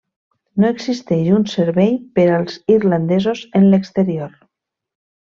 No 0.61 0.69
existeix 0.75 1.27
un 1.39 1.43
servei 1.51 1.93
per 2.19 2.25
als 2.37 2.57
irlandesos 2.77 3.45
en 3.61 3.69
l'exterior. 3.75 4.35